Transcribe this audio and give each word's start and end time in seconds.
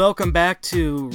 Welcome 0.00 0.32
back 0.32 0.62
to 0.62 1.10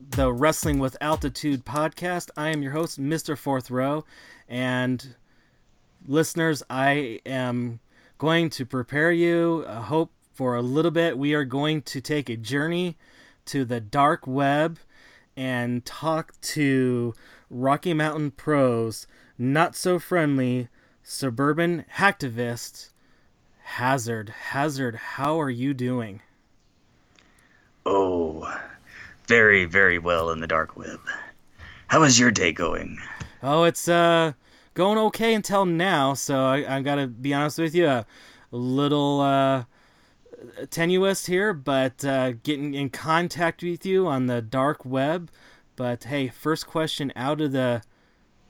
the 0.00 0.32
Wrestling 0.32 0.78
with 0.78 0.96
Altitude 1.02 1.66
podcast. 1.66 2.30
I 2.38 2.48
am 2.48 2.62
your 2.62 2.72
host, 2.72 2.98
Mr. 2.98 3.36
Fourth 3.36 3.70
Row, 3.70 4.06
and 4.48 5.14
listeners, 6.06 6.62
I 6.70 7.20
am 7.26 7.80
going 8.16 8.48
to 8.48 8.64
prepare 8.64 9.12
you. 9.12 9.66
I 9.68 9.82
hope 9.82 10.12
for 10.32 10.56
a 10.56 10.62
little 10.62 10.90
bit. 10.90 11.18
We 11.18 11.34
are 11.34 11.44
going 11.44 11.82
to 11.82 12.00
take 12.00 12.30
a 12.30 12.36
journey 12.38 12.96
to 13.44 13.66
the 13.66 13.78
dark 13.78 14.26
web 14.26 14.78
and 15.36 15.84
talk 15.84 16.32
to 16.40 17.12
Rocky 17.50 17.92
Mountain 17.92 18.30
Pros, 18.30 19.06
not 19.36 19.76
so 19.76 19.98
friendly 19.98 20.68
suburban 21.02 21.84
hacktivist 21.96 22.88
Hazard. 23.64 24.30
Hazard, 24.30 24.94
how 24.94 25.38
are 25.38 25.50
you 25.50 25.74
doing? 25.74 26.22
Oh, 27.92 28.48
very, 29.26 29.64
very 29.64 29.98
well 29.98 30.30
in 30.30 30.38
the 30.38 30.46
dark 30.46 30.76
web. 30.76 31.00
How 31.88 32.04
is 32.04 32.20
your 32.20 32.30
day 32.30 32.52
going? 32.52 33.00
Oh, 33.42 33.64
it's 33.64 33.88
uh 33.88 34.34
going 34.74 34.96
okay 34.96 35.34
until 35.34 35.64
now. 35.64 36.14
So 36.14 36.46
I, 36.46 36.76
I 36.76 36.82
gotta 36.82 37.08
be 37.08 37.34
honest 37.34 37.58
with 37.58 37.74
you, 37.74 37.88
a 37.88 38.06
little 38.52 39.20
uh, 39.20 39.64
tenuous 40.70 41.26
here, 41.26 41.52
but 41.52 42.04
uh, 42.04 42.34
getting 42.44 42.74
in 42.74 42.90
contact 42.90 43.60
with 43.60 43.84
you 43.84 44.06
on 44.06 44.26
the 44.26 44.40
dark 44.40 44.84
web. 44.84 45.28
But 45.74 46.04
hey, 46.04 46.28
first 46.28 46.68
question 46.68 47.12
out 47.16 47.40
of 47.40 47.50
the 47.50 47.82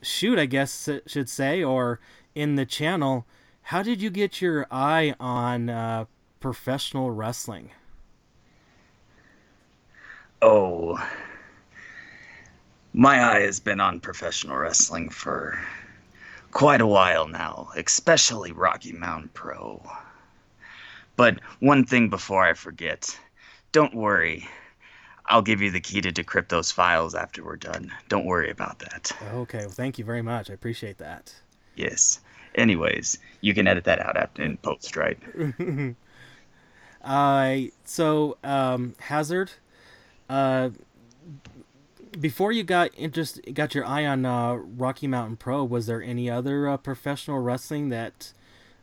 shoot, 0.03 0.37
I 0.37 0.45
guess 0.45 0.87
should 1.07 1.29
say, 1.29 1.63
or 1.63 1.99
in 2.35 2.57
the 2.57 2.65
channel. 2.67 3.25
How 3.63 3.81
did 3.81 4.03
you 4.03 4.11
get 4.11 4.39
your 4.39 4.67
eye 4.69 5.15
on 5.19 5.67
uh, 5.67 6.05
professional 6.39 7.09
wrestling? 7.09 7.71
Oh, 10.41 10.97
my 12.93 13.23
eye 13.23 13.41
has 13.41 13.59
been 13.59 13.79
on 13.79 13.99
professional 13.99 14.57
wrestling 14.57 15.09
for 15.09 15.59
quite 16.51 16.81
a 16.81 16.87
while 16.87 17.27
now, 17.27 17.69
especially 17.75 18.51
Rocky 18.51 18.91
Mountain 18.91 19.29
Pro. 19.33 19.81
But 21.15 21.39
one 21.59 21.85
thing 21.85 22.09
before 22.09 22.43
I 22.43 22.53
forget 22.53 23.17
don't 23.71 23.95
worry. 23.95 24.47
I'll 25.27 25.41
give 25.41 25.61
you 25.61 25.71
the 25.71 25.79
key 25.79 26.01
to 26.01 26.11
decrypt 26.11 26.49
those 26.49 26.71
files 26.71 27.15
after 27.15 27.43
we're 27.43 27.55
done. 27.55 27.91
Don't 28.09 28.25
worry 28.25 28.49
about 28.49 28.79
that. 28.79 29.11
Okay, 29.33 29.59
well, 29.59 29.69
thank 29.69 29.97
you 29.97 30.03
very 30.03 30.21
much. 30.21 30.49
I 30.49 30.53
appreciate 30.53 30.97
that. 30.97 31.33
Yes. 31.75 32.19
Anyways, 32.55 33.17
you 33.39 33.53
can 33.53 33.65
edit 33.65 33.85
that 33.85 33.99
out 33.99 34.17
after 34.17 34.43
in 34.43 34.57
post, 34.57 34.97
right? 34.97 35.17
uh, 37.01 37.57
so, 37.85 38.37
um, 38.43 38.95
Hazard, 38.99 39.51
uh, 40.31 40.69
before 42.19 42.53
you 42.53 42.63
got 42.63 42.91
interest, 42.97 43.41
got 43.53 43.75
your 43.75 43.85
eye 43.85 44.05
on 44.05 44.25
uh, 44.25 44.53
Rocky 44.53 45.05
Mountain 45.07 45.35
Pro, 45.35 45.63
was 45.65 45.87
there 45.87 46.01
any 46.01 46.29
other 46.29 46.69
uh, 46.69 46.77
professional 46.77 47.39
wrestling 47.39 47.89
that 47.89 48.31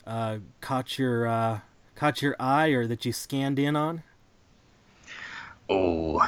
uh, 0.07 0.39
caught 0.61 0.99
your 0.99 1.27
uh, 1.27 1.61
caught 1.95 2.21
your 2.21 2.37
eye 2.39 2.69
or 2.69 2.87
that 2.87 3.07
you 3.07 3.13
scanned 3.13 3.59
in 3.59 3.77
on? 3.77 4.03
Oh, 5.71 6.21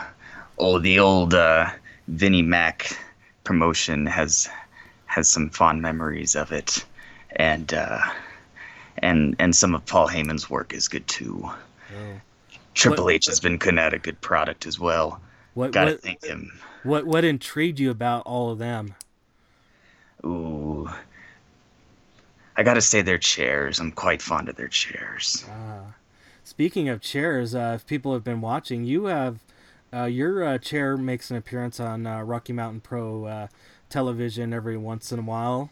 oh, 0.59 0.79
the 0.79 0.99
old 0.99 1.35
uh, 1.35 1.69
Vinnie 2.09 2.43
Mac 2.43 2.99
promotion 3.45 4.07
has 4.07 4.49
has 5.05 5.29
some 5.29 5.51
fond 5.51 5.83
memories 5.83 6.35
of 6.35 6.51
it, 6.51 6.83
and 7.37 7.75
uh, 7.75 8.01
and 8.99 9.37
and 9.39 9.55
some 9.55 9.75
of 9.75 9.85
Paul 9.85 10.09
Heyman's 10.09 10.49
work 10.49 10.73
is 10.73 10.89
good 10.89 11.07
too. 11.07 11.43
Oh. 11.45 12.21
Triple 12.75 13.05
what, 13.05 13.15
H 13.15 13.27
has 13.27 13.41
been 13.41 13.59
putting 13.59 13.79
out 13.79 13.95
a 13.95 13.99
good 13.99 14.21
product 14.21 14.67
as 14.67 14.79
well. 14.79 15.21
What, 15.55 15.73
Gotta 15.73 15.93
what, 15.93 16.03
thank 16.03 16.25
him. 16.25 16.59
What 16.83 17.07
what 17.07 17.25
intrigued 17.25 17.81
you 17.81 17.91
about 17.91 18.23
all 18.25 18.51
of 18.51 18.59
them? 18.59 18.95
Ooh, 20.25 20.89
I 22.57 22.63
gotta 22.63 22.81
say 22.81 23.03
their 23.03 23.19
chairs. 23.19 23.81
I'm 23.81 23.93
quite 23.93 24.23
fond 24.23 24.49
of 24.49 24.57
their 24.57 24.69
chairs. 24.69 25.45
Ah. 25.51 25.95
Speaking 26.45 26.89
of 26.89 27.01
chairs, 27.01 27.55
uh, 27.55 27.73
if 27.77 27.87
people 27.87 28.13
have 28.13 28.25
been 28.25 28.41
watching, 28.41 28.85
you 28.85 29.05
have 29.07 29.41
uh, 29.93 30.05
your 30.05 30.45
uh, 30.45 30.59
chair 30.59 30.97
makes 30.97 31.31
an 31.31 31.37
appearance 31.37 31.81
on 31.81 32.07
uh, 32.07 32.23
Rocky 32.23 32.53
Mountain 32.53 32.81
Pro 32.81 33.25
uh, 33.25 33.47
television 33.89 34.53
every 34.53 34.77
once 34.77 35.13
in 35.13 35.19
a 35.19 35.23
while. 35.23 35.71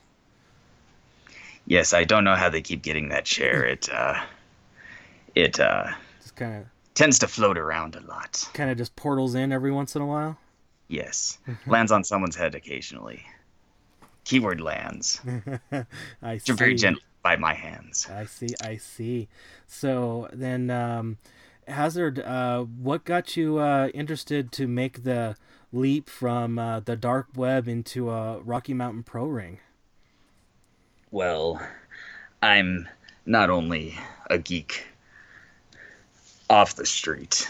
Yes, 1.66 1.92
I 1.92 2.04
don't 2.04 2.24
know 2.24 2.34
how 2.34 2.48
they 2.48 2.62
keep 2.62 2.82
getting 2.82 3.10
that 3.10 3.24
chair. 3.24 3.64
It 3.64 3.88
uh, 3.90 4.22
it 5.34 5.54
just 5.54 6.36
kind 6.36 6.62
of 6.62 6.66
tends 6.98 7.20
to 7.20 7.28
float 7.28 7.56
around 7.56 7.94
a 7.94 8.00
lot. 8.00 8.48
Kind 8.54 8.70
of 8.70 8.76
just 8.76 8.96
portals 8.96 9.36
in 9.36 9.52
every 9.52 9.70
once 9.70 9.94
in 9.94 10.02
a 10.02 10.06
while. 10.06 10.36
Yes. 10.88 11.38
lands 11.66 11.92
on 11.92 12.02
someone's 12.02 12.34
head 12.34 12.56
occasionally. 12.56 13.24
Keyword 14.24 14.60
lands. 14.60 15.20
I 16.22 16.38
see. 16.38 16.52
Very 16.52 16.74
gentle 16.74 17.02
by 17.22 17.36
my 17.36 17.54
hands. 17.54 18.08
I 18.12 18.24
see. 18.24 18.48
I 18.60 18.78
see. 18.78 19.28
So 19.68 20.28
then, 20.32 20.70
um, 20.70 21.18
Hazard, 21.68 22.18
uh, 22.18 22.64
what 22.64 23.04
got 23.04 23.36
you 23.36 23.58
uh, 23.58 23.88
interested 23.94 24.50
to 24.52 24.66
make 24.66 25.04
the 25.04 25.36
leap 25.72 26.10
from 26.10 26.58
uh, 26.58 26.80
the 26.80 26.96
dark 26.96 27.28
web 27.36 27.68
into 27.68 28.10
a 28.10 28.40
Rocky 28.40 28.74
Mountain 28.74 29.04
Pro 29.04 29.26
ring? 29.26 29.60
Well, 31.12 31.62
I'm 32.42 32.88
not 33.24 33.50
only 33.50 33.96
a 34.28 34.38
geek 34.38 34.88
off 36.50 36.76
the 36.76 36.86
street, 36.86 37.48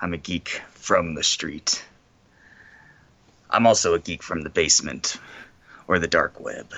I'm 0.00 0.12
a 0.12 0.18
geek 0.18 0.60
from 0.74 1.14
the 1.14 1.22
street. 1.22 1.82
I'm 3.50 3.66
also 3.66 3.94
a 3.94 3.98
geek 3.98 4.22
from 4.22 4.42
the 4.42 4.50
basement, 4.50 5.16
or 5.86 5.98
the 5.98 6.06
dark 6.06 6.38
web, 6.38 6.72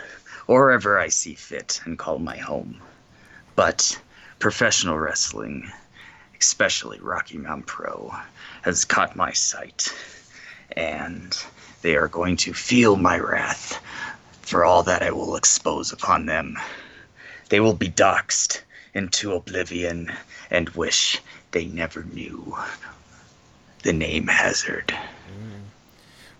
or 0.46 0.60
wherever 0.60 0.98
I 0.98 1.08
see 1.08 1.34
fit 1.34 1.80
and 1.84 1.98
call 1.98 2.20
my 2.20 2.36
home. 2.36 2.80
But 3.56 4.00
professional 4.38 4.98
wrestling, 4.98 5.70
especially 6.40 7.00
Rocky 7.00 7.38
Mountain 7.38 7.64
Pro, 7.64 8.14
has 8.62 8.84
caught 8.84 9.16
my 9.16 9.32
sight, 9.32 9.92
and 10.72 11.36
they 11.82 11.96
are 11.96 12.08
going 12.08 12.36
to 12.38 12.54
feel 12.54 12.94
my 12.94 13.18
wrath 13.18 13.82
for 14.42 14.64
all 14.64 14.84
that 14.84 15.02
I 15.02 15.10
will 15.10 15.34
expose 15.34 15.92
upon 15.92 16.26
them. 16.26 16.56
They 17.48 17.58
will 17.58 17.74
be 17.74 17.88
doxxed 17.88 18.60
into 18.94 19.32
oblivion 19.32 20.12
and 20.50 20.68
wish 20.70 21.20
they 21.52 21.66
never 21.66 22.04
knew 22.04 22.56
the 23.82 23.92
name 23.92 24.28
Hazard. 24.28 24.96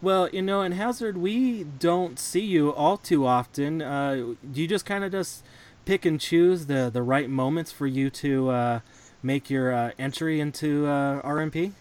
Well, 0.03 0.31
you 0.31 0.41
know, 0.41 0.63
in 0.63 0.73
Hazard, 0.73 1.19
we 1.19 1.65
don't 1.65 2.19
see 2.19 2.41
you 2.41 2.73
all 2.73 2.97
too 2.97 3.27
often. 3.27 3.83
Uh, 3.83 4.35
do 4.51 4.63
you 4.63 4.67
just 4.67 4.87
kind 4.87 5.05
of 5.05 5.13
just 5.13 5.45
pick 5.85 6.07
and 6.07 6.19
choose 6.19 6.67
the, 6.67 6.91
the 6.93 7.03
right 7.03 7.29
moments 7.29 7.71
for 7.71 7.87
you 7.87 8.09
to 8.11 8.49
uh, 8.49 8.81
make 9.23 9.51
your 9.51 9.73
uh, 9.73 9.91
entry 9.99 10.41
into 10.41 10.87
uh, 10.87 11.21
RMP? 11.21 11.73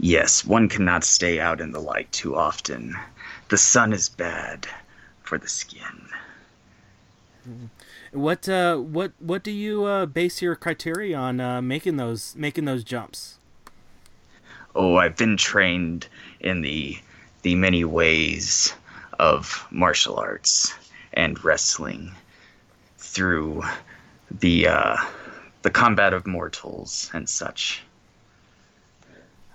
Yes, 0.00 0.44
one 0.44 0.68
cannot 0.68 1.04
stay 1.04 1.38
out 1.38 1.60
in 1.60 1.72
the 1.72 1.80
light 1.80 2.10
too 2.10 2.34
often. 2.34 2.96
The 3.50 3.58
sun 3.58 3.92
is 3.92 4.08
bad 4.08 4.66
for 5.22 5.38
the 5.38 5.48
skin. 5.48 6.08
What 8.12 8.48
uh, 8.48 8.76
what 8.76 9.12
what 9.18 9.42
do 9.42 9.50
you 9.52 9.84
uh, 9.84 10.06
base 10.06 10.42
your 10.42 10.56
criteria 10.56 11.16
on 11.16 11.66
making 11.66 11.96
those 11.96 12.34
making 12.36 12.64
those 12.64 12.82
jumps? 12.84 13.38
oh, 14.74 14.96
I've 14.96 15.16
been 15.16 15.36
trained 15.36 16.06
in 16.40 16.60
the 16.62 16.98
the 17.42 17.54
many 17.54 17.84
ways 17.84 18.74
of 19.18 19.66
martial 19.70 20.16
arts 20.16 20.74
and 21.12 21.42
wrestling 21.42 22.12
through 22.98 23.62
the 24.30 24.68
uh, 24.68 24.96
the 25.62 25.70
combat 25.70 26.12
of 26.12 26.26
mortals 26.26 27.10
and 27.12 27.28
such. 27.28 27.82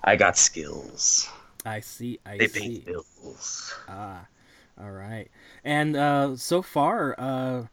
I 0.04 0.16
got 0.16 0.38
skills. 0.38 1.30
I 1.66 1.80
see. 1.80 2.19
I 2.25 2.38
they 2.38 2.48
see. 2.48 2.80
pay 2.80 2.92
bills. 2.92 3.74
Ah, 3.88 4.28
all 4.80 4.92
right. 4.92 5.30
And 5.63 5.96
uh, 5.96 6.36
so 6.36 6.62
far, 6.62 7.16
uh, 7.18 7.63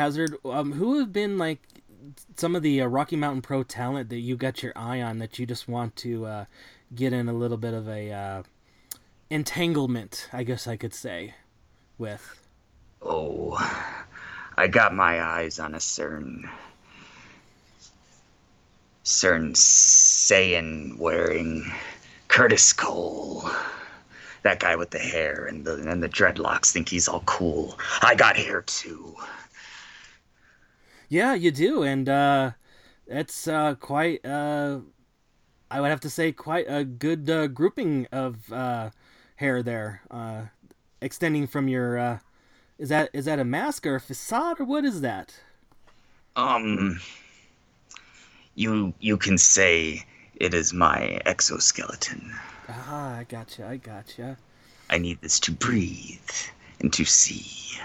Hazard, 0.00 0.34
um, 0.46 0.72
who 0.72 0.98
have 0.98 1.12
been 1.12 1.36
like 1.36 1.60
some 2.34 2.56
of 2.56 2.62
the 2.62 2.80
uh, 2.80 2.86
Rocky 2.86 3.16
Mountain 3.16 3.42
Pro 3.42 3.62
talent 3.62 4.08
that 4.08 4.20
you 4.20 4.34
got 4.34 4.62
your 4.62 4.72
eye 4.74 5.02
on 5.02 5.18
that 5.18 5.38
you 5.38 5.44
just 5.44 5.68
want 5.68 5.94
to 5.96 6.24
uh, 6.24 6.44
get 6.94 7.12
in 7.12 7.28
a 7.28 7.34
little 7.34 7.58
bit 7.58 7.74
of 7.74 7.86
a 7.86 8.10
uh, 8.10 8.42
entanglement, 9.28 10.26
I 10.32 10.42
guess 10.42 10.66
I 10.66 10.78
could 10.78 10.94
say, 10.94 11.34
with. 11.98 12.40
Oh, 13.02 13.58
I 14.56 14.68
got 14.68 14.94
my 14.94 15.22
eyes 15.22 15.58
on 15.58 15.74
a 15.74 15.80
certain 15.80 16.48
certain 19.02 19.52
Saiyan 19.52 20.96
wearing 20.96 21.70
Curtis 22.28 22.72
Cole. 22.72 23.44
That 24.44 24.60
guy 24.60 24.76
with 24.76 24.88
the 24.88 24.98
hair 24.98 25.44
and 25.44 25.62
the 25.66 25.74
and 25.74 26.02
the 26.02 26.08
dreadlocks 26.08 26.72
think 26.72 26.88
he's 26.88 27.06
all 27.06 27.22
cool. 27.26 27.78
I 28.00 28.14
got 28.14 28.38
hair 28.38 28.62
too. 28.62 29.14
Yeah, 31.10 31.34
you 31.34 31.50
do, 31.50 31.82
and 31.82 32.08
uh, 32.08 32.52
it's 33.08 33.48
uh, 33.48 33.74
quite 33.74 34.24
uh, 34.24 34.78
I 35.70 35.80
would 35.80 35.90
have 35.90 36.00
to 36.00 36.10
say 36.10 36.32
quite 36.32 36.66
a 36.68 36.84
good 36.84 37.30
uh, 37.30 37.46
grouping 37.46 38.06
of 38.10 38.52
uh, 38.52 38.90
hair 39.36 39.62
there, 39.62 40.02
uh, 40.10 40.42
extending 41.00 41.46
from 41.46 41.68
your. 41.68 41.98
Uh, 41.98 42.18
is 42.78 42.88
that 42.88 43.10
is 43.12 43.26
that 43.26 43.38
a 43.38 43.44
mask 43.44 43.86
or 43.86 43.96
a 43.96 44.00
facade 44.00 44.58
or 44.58 44.64
what 44.64 44.84
is 44.84 45.00
that? 45.02 45.34
Um, 46.34 47.00
you 48.54 48.94
you 49.00 49.16
can 49.16 49.36
say 49.36 50.04
it 50.36 50.54
is 50.54 50.72
my 50.72 51.20
exoskeleton. 51.26 52.32
Ah, 52.68 53.18
I 53.18 53.24
gotcha. 53.24 53.66
I 53.66 53.76
gotcha. 53.76 54.36
I 54.88 54.98
need 54.98 55.20
this 55.20 55.38
to 55.40 55.52
breathe 55.52 56.30
and 56.80 56.92
to 56.94 57.04
see 57.04 57.78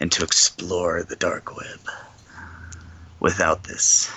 and 0.00 0.10
to 0.12 0.24
explore 0.24 1.02
the 1.02 1.16
dark 1.16 1.56
web. 1.56 1.80
Without 3.20 3.64
this, 3.64 4.12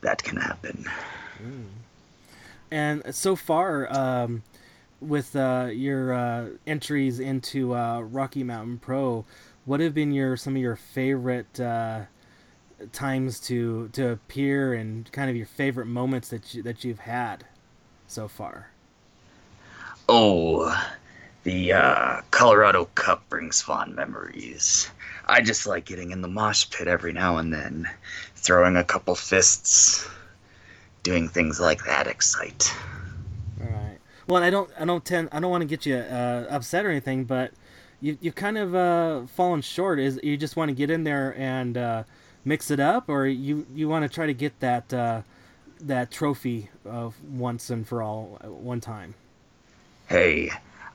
that 0.00 0.22
can 0.22 0.36
happen. 0.38 0.86
Mm. 1.42 1.66
And 2.70 3.14
so 3.14 3.36
far, 3.36 3.92
um, 3.92 4.42
with 5.00 5.34
uh, 5.34 5.68
your 5.72 6.12
uh, 6.12 6.48
entries 6.66 7.20
into 7.20 7.74
uh, 7.74 8.00
Rocky 8.00 8.44
Mountain 8.44 8.78
Pro, 8.78 9.24
what 9.64 9.80
have 9.80 9.94
been 9.94 10.12
your 10.12 10.36
some 10.36 10.56
of 10.56 10.62
your 10.62 10.76
favorite 10.76 11.58
uh, 11.60 12.02
times 12.92 13.40
to 13.40 13.88
to 13.92 14.10
appear 14.10 14.74
and 14.74 15.10
kind 15.12 15.30
of 15.30 15.36
your 15.36 15.46
favorite 15.46 15.86
moments 15.86 16.28
that 16.28 16.54
you, 16.54 16.62
that 16.62 16.84
you've 16.84 17.00
had 17.00 17.44
so 18.06 18.28
far? 18.28 18.70
Oh, 20.08 20.74
the 21.44 21.72
uh, 21.72 22.20
Colorado 22.30 22.86
Cup 22.94 23.28
brings 23.28 23.62
fond 23.62 23.94
memories. 23.96 24.90
I 25.26 25.40
just 25.40 25.66
like 25.66 25.84
getting 25.84 26.10
in 26.10 26.22
the 26.22 26.28
mosh 26.28 26.68
pit 26.70 26.88
every 26.88 27.12
now 27.12 27.38
and 27.38 27.52
then, 27.52 27.88
throwing 28.34 28.76
a 28.76 28.84
couple 28.84 29.14
fists, 29.14 30.08
doing 31.02 31.28
things 31.28 31.60
like 31.60 31.84
that 31.84 32.06
excite. 32.06 32.74
All 33.60 33.68
right. 33.68 33.98
Well, 34.26 34.42
I 34.42 34.50
don't, 34.50 34.70
I 34.78 34.84
don't 34.84 35.04
tend, 35.04 35.28
I 35.32 35.40
don't 35.40 35.50
want 35.50 35.62
to 35.62 35.68
get 35.68 35.86
you 35.86 35.96
uh, 35.96 36.46
upset 36.50 36.84
or 36.84 36.90
anything, 36.90 37.24
but 37.24 37.52
you, 38.00 38.18
you 38.20 38.32
kind 38.32 38.58
of 38.58 38.74
uh, 38.74 39.26
fallen 39.26 39.62
short. 39.62 39.98
Is 39.98 40.20
you 40.22 40.36
just 40.36 40.56
want 40.56 40.68
to 40.68 40.74
get 40.74 40.90
in 40.90 41.04
there 41.04 41.34
and 41.38 41.76
uh, 41.76 42.02
mix 42.44 42.70
it 42.70 42.80
up, 42.80 43.08
or 43.08 43.26
you, 43.26 43.66
you 43.74 43.88
want 43.88 44.02
to 44.02 44.08
try 44.08 44.26
to 44.26 44.34
get 44.34 44.58
that, 44.60 44.92
uh, 44.92 45.22
that 45.80 46.10
trophy 46.10 46.70
of 46.84 47.14
once 47.24 47.70
and 47.70 47.86
for 47.86 48.02
all, 48.02 48.38
one 48.42 48.80
time? 48.80 49.14
Hey, 50.08 50.50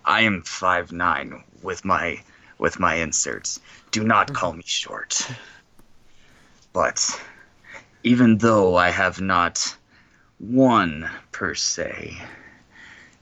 I 0.06 0.22
am 0.22 0.44
five 0.44 0.92
nine 0.92 1.44
with 1.63 1.84
my 1.84 2.22
with 2.57 2.80
my 2.80 2.96
inserts. 2.96 3.60
Do 3.92 4.04
not 4.04 4.34
call 4.34 4.54
me 4.54 4.63
short. 4.66 5.28
But 6.74 7.22
even 8.04 8.38
though 8.38 8.75
I 8.75 8.90
have 8.90 9.19
not 9.19 9.75
won 10.40 11.10
per 11.31 11.56
se, 11.56 12.18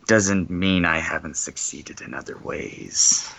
doesn't 0.08 0.50
mean 0.50 0.86
I 0.86 1.00
haven't 1.00 1.38
succeeded 1.38 2.02
in 2.02 2.14
other 2.14 2.38
ways. 2.38 3.32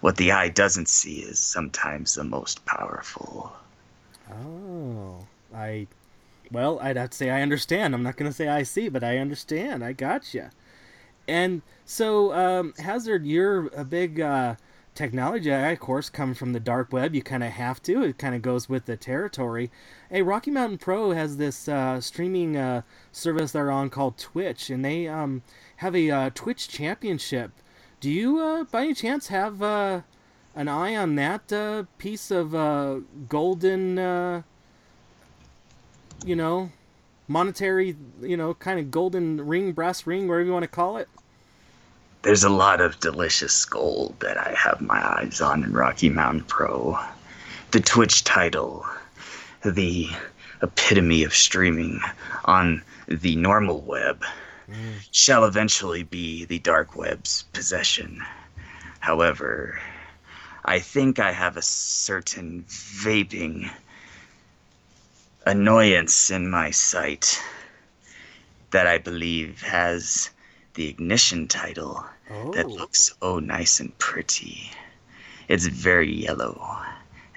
What 0.00 0.16
the 0.16 0.32
eye 0.32 0.48
doesn't 0.48 0.88
see 0.88 1.20
is 1.20 1.38
sometimes 1.38 2.14
the 2.14 2.24
most 2.24 2.64
powerful. 2.64 3.52
Oh, 4.30 5.26
I. 5.54 5.86
Well, 6.50 6.78
I'd 6.80 6.96
have 6.96 7.10
to 7.10 7.16
say 7.16 7.30
I 7.30 7.42
understand. 7.42 7.94
I'm 7.94 8.02
not 8.02 8.16
going 8.16 8.30
to 8.30 8.36
say 8.36 8.48
I 8.48 8.62
see, 8.62 8.88
but 8.88 9.04
I 9.04 9.18
understand. 9.18 9.84
I 9.84 9.92
gotcha. 9.92 10.50
And 11.28 11.60
so, 11.84 12.32
um, 12.32 12.72
Hazard, 12.78 13.26
you're 13.26 13.66
a 13.68 13.84
big 13.84 14.18
uh, 14.18 14.56
technology 14.94 15.50
guy, 15.50 15.68
of 15.68 15.78
course, 15.78 16.08
come 16.08 16.32
from 16.34 16.54
the 16.54 16.60
dark 16.60 16.90
web. 16.90 17.14
You 17.14 17.22
kind 17.22 17.44
of 17.44 17.50
have 17.52 17.82
to. 17.82 18.02
It 18.02 18.18
kind 18.18 18.34
of 18.34 18.40
goes 18.40 18.66
with 18.68 18.86
the 18.86 18.96
territory. 18.96 19.70
Hey, 20.08 20.22
Rocky 20.22 20.50
Mountain 20.50 20.78
Pro 20.78 21.10
has 21.10 21.36
this 21.36 21.68
uh, 21.68 22.00
streaming 22.00 22.56
uh, 22.56 22.80
service 23.12 23.52
they're 23.52 23.70
on 23.70 23.90
called 23.90 24.16
Twitch, 24.16 24.70
and 24.70 24.82
they 24.82 25.06
um, 25.06 25.42
have 25.76 25.94
a 25.94 26.10
uh, 26.10 26.30
Twitch 26.34 26.66
championship. 26.66 27.52
Do 28.00 28.10
you, 28.10 28.40
uh, 28.40 28.64
by 28.64 28.84
any 28.84 28.94
chance, 28.94 29.28
have 29.28 29.62
uh, 29.62 30.00
an 30.54 30.66
eye 30.66 30.96
on 30.96 31.14
that 31.16 31.86
piece 31.98 32.30
of 32.30 32.52
golden, 33.28 34.44
you 36.24 36.36
know, 36.36 36.70
monetary, 37.28 37.96
you 38.20 38.36
know, 38.36 38.54
kind 38.54 38.80
of 38.80 38.90
golden 38.90 39.46
ring, 39.46 39.72
brass 39.72 40.06
ring, 40.06 40.26
whatever 40.26 40.46
you 40.46 40.52
want 40.52 40.64
to 40.64 40.68
call 40.68 40.96
it? 40.96 41.08
There's 42.22 42.44
a 42.44 42.50
lot 42.50 42.80
of 42.80 42.98
delicious 42.98 43.64
gold 43.64 44.16
that 44.20 44.36
I 44.36 44.54
have 44.54 44.80
my 44.80 44.98
eyes 44.98 45.40
on 45.40 45.62
in 45.62 45.72
Rocky 45.72 46.08
Mountain 46.08 46.44
Pro. 46.44 46.98
The 47.70 47.80
Twitch 47.80 48.24
title, 48.24 48.84
the 49.64 50.08
epitome 50.62 51.22
of 51.22 51.34
streaming 51.34 52.00
on 52.44 52.82
the 53.06 53.36
normal 53.36 53.80
web, 53.82 54.24
mm. 54.68 54.74
shall 55.12 55.44
eventually 55.44 56.02
be 56.02 56.44
the 56.46 56.58
dark 56.58 56.96
web's 56.96 57.44
possession. 57.52 58.24
However, 58.98 59.80
I 60.64 60.80
think 60.80 61.18
I 61.18 61.32
have 61.32 61.56
a 61.56 61.62
certain 61.62 62.64
vaping 62.68 63.70
annoyance 65.48 66.30
in 66.30 66.50
my 66.50 66.70
sight 66.70 67.40
that 68.70 68.86
I 68.86 68.98
believe 68.98 69.62
has 69.62 70.28
the 70.74 70.88
ignition 70.88 71.48
title 71.48 72.04
oh. 72.30 72.52
that 72.52 72.68
looks 72.68 73.14
oh 73.22 73.38
nice 73.38 73.80
and 73.80 73.96
pretty. 73.98 74.70
It's 75.48 75.66
very 75.66 76.12
yellow, 76.12 76.76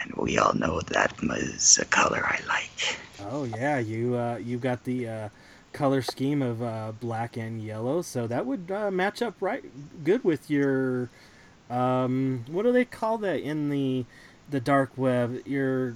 and 0.01 0.13
we 0.17 0.37
all 0.37 0.53
know 0.53 0.81
that 0.81 1.13
is 1.23 1.79
a 1.81 1.85
color 1.85 2.21
I 2.25 2.41
like. 2.47 2.99
Oh 3.31 3.45
yeah, 3.45 3.79
you 3.79 4.17
uh, 4.17 4.37
you 4.43 4.57
got 4.57 4.83
the 4.83 5.07
uh, 5.07 5.29
color 5.71 6.01
scheme 6.01 6.41
of 6.41 6.61
uh, 6.61 6.91
black 6.99 7.37
and 7.37 7.63
yellow, 7.63 8.01
so 8.01 8.27
that 8.27 8.45
would 8.45 8.69
uh, 8.69 8.91
match 8.91 9.21
up 9.21 9.35
right 9.39 9.63
good 10.03 10.25
with 10.25 10.49
your 10.49 11.09
um, 11.69 12.43
what 12.51 12.63
do 12.63 12.73
they 12.73 12.83
call 12.83 13.17
that 13.19 13.39
in 13.39 13.69
the 13.69 14.05
the 14.49 14.59
dark 14.59 14.91
web? 14.97 15.41
Your 15.45 15.95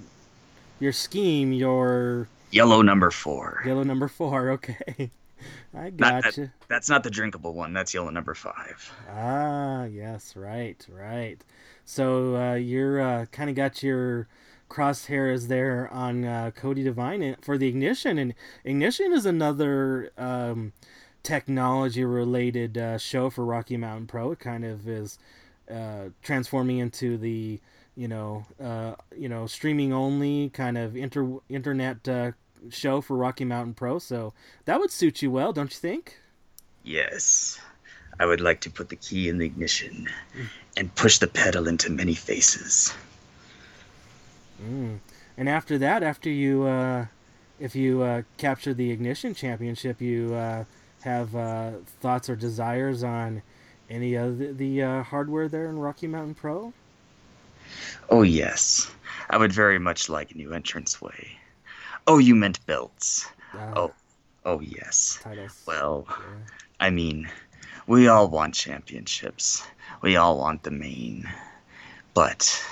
your 0.80 0.92
scheme, 0.92 1.52
your 1.52 2.28
yellow 2.50 2.82
number 2.82 3.10
four. 3.10 3.62
Yellow 3.64 3.82
number 3.82 4.08
four. 4.08 4.50
Okay, 4.50 5.10
I 5.74 5.90
got 5.90 6.24
gotcha. 6.24 6.40
you. 6.40 6.46
That, 6.46 6.68
that's 6.68 6.88
not 6.88 7.02
the 7.04 7.10
drinkable 7.10 7.54
one. 7.54 7.72
That's 7.72 7.94
yellow 7.94 8.10
number 8.10 8.34
five. 8.34 8.92
Ah, 9.10 9.84
yes, 9.84 10.36
right, 10.36 10.84
right. 10.90 11.42
So 11.84 12.36
uh, 12.36 12.54
you're 12.54 13.00
uh, 13.00 13.26
kind 13.26 13.50
of 13.50 13.56
got 13.56 13.82
your 13.82 14.28
crosshairs 14.68 15.48
there 15.48 15.88
on 15.92 16.24
uh, 16.24 16.50
Cody 16.54 16.82
Divine 16.82 17.36
for 17.40 17.56
the 17.56 17.68
ignition, 17.68 18.18
and 18.18 18.34
ignition 18.64 19.12
is 19.12 19.26
another 19.26 20.10
um, 20.18 20.72
technology-related 21.22 22.78
uh, 22.78 22.98
show 22.98 23.30
for 23.30 23.44
Rocky 23.44 23.76
Mountain 23.76 24.06
Pro. 24.06 24.32
It 24.32 24.40
kind 24.40 24.64
of 24.64 24.88
is 24.88 25.18
uh, 25.70 26.10
transforming 26.22 26.78
into 26.78 27.16
the 27.16 27.60
you 27.96 28.08
know, 28.08 28.44
uh, 28.62 28.94
you 29.16 29.28
know, 29.28 29.46
streaming 29.46 29.92
only 29.92 30.50
kind 30.50 30.76
of 30.76 30.96
inter 30.96 31.38
internet 31.48 32.06
uh, 32.08 32.32
show 32.70 33.00
for 33.00 33.16
Rocky 33.16 33.44
Mountain 33.44 33.74
Pro. 33.74 33.98
So 33.98 34.32
that 34.66 34.78
would 34.78 34.90
suit 34.90 35.22
you 35.22 35.30
well, 35.30 35.52
don't 35.52 35.70
you 35.70 35.78
think? 35.78 36.18
Yes, 36.84 37.58
I 38.20 38.26
would 38.26 38.40
like 38.40 38.60
to 38.60 38.70
put 38.70 38.90
the 38.90 38.96
key 38.96 39.28
in 39.28 39.38
the 39.38 39.46
ignition 39.46 40.08
and 40.76 40.94
push 40.94 41.18
the 41.18 41.26
pedal 41.26 41.66
into 41.66 41.90
many 41.90 42.14
faces. 42.14 42.94
Mm. 44.62 44.98
And 45.36 45.48
after 45.48 45.78
that, 45.78 46.02
after 46.02 46.30
you, 46.30 46.64
uh, 46.64 47.06
if 47.58 47.74
you 47.74 48.02
uh, 48.02 48.22
capture 48.38 48.72
the 48.72 48.90
ignition 48.90 49.34
championship, 49.34 50.00
you 50.00 50.34
uh, 50.34 50.64
have 51.00 51.34
uh, 51.34 51.72
thoughts 52.00 52.30
or 52.30 52.36
desires 52.36 53.02
on 53.02 53.42
any 53.90 54.14
of 54.14 54.38
the, 54.38 54.52
the 54.52 54.82
uh, 54.82 55.02
hardware 55.02 55.48
there 55.48 55.68
in 55.68 55.78
Rocky 55.78 56.06
Mountain 56.06 56.34
Pro? 56.34 56.72
Oh, 58.08 58.22
yes. 58.22 58.90
I 59.28 59.36
would 59.36 59.52
very 59.52 59.78
much 59.78 60.08
like 60.08 60.30
a 60.30 60.36
new 60.36 60.52
entranceway. 60.52 61.38
Oh, 62.06 62.18
you 62.18 62.34
meant 62.34 62.64
belts. 62.66 63.26
Uh, 63.52 63.72
oh, 63.74 63.92
oh, 64.44 64.60
yes. 64.60 65.18
Titles. 65.22 65.62
Well, 65.66 66.06
yeah. 66.08 66.14
I 66.78 66.90
mean, 66.90 67.28
we 67.86 68.08
all 68.08 68.28
want 68.28 68.54
championships. 68.54 69.66
We 70.02 70.16
all 70.16 70.38
want 70.38 70.62
the 70.62 70.70
main. 70.70 71.28
But 72.14 72.64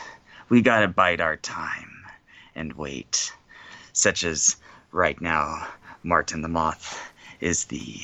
we 0.48 0.62
gotta 0.62 0.88
bide 0.88 1.20
our 1.20 1.36
time 1.36 2.04
and 2.54 2.72
wait. 2.74 3.32
Such 3.92 4.24
as 4.24 4.56
right 4.92 5.20
now, 5.20 5.66
Martin 6.02 6.42
the 6.42 6.48
Moth 6.48 7.00
is 7.40 7.64
the 7.66 8.00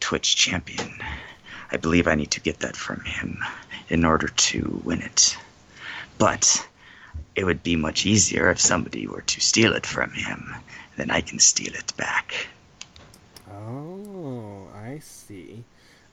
Twitch 0.00 0.36
champion. 0.36 1.02
I 1.72 1.76
believe 1.76 2.06
I 2.06 2.14
need 2.14 2.30
to 2.32 2.40
get 2.40 2.60
that 2.60 2.76
from 2.76 3.00
him 3.00 3.42
in 3.88 4.04
order 4.04 4.28
to 4.28 4.80
win 4.84 5.02
it. 5.02 5.36
But 6.18 6.66
it 7.34 7.44
would 7.44 7.62
be 7.62 7.76
much 7.76 8.06
easier 8.06 8.50
if 8.50 8.60
somebody 8.60 9.06
were 9.06 9.22
to 9.22 9.40
steal 9.40 9.72
it 9.74 9.86
from 9.86 10.10
him. 10.12 10.54
Then 10.96 11.10
I 11.10 11.20
can 11.20 11.38
steal 11.38 11.74
it 11.74 11.92
back. 11.96 12.48
Oh, 13.50 14.68
I 14.74 14.98
see. 15.00 15.64